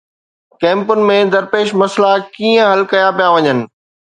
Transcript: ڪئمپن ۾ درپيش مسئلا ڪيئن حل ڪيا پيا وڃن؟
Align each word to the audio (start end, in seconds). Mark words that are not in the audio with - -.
ڪئمپن 0.61 0.99
۾ 1.09 1.17
درپيش 1.35 1.67
مسئلا 1.81 2.11
ڪيئن 2.33 2.59
حل 2.71 2.81
ڪيا 2.91 3.07
پيا 3.17 3.27
وڃن؟ 3.33 3.59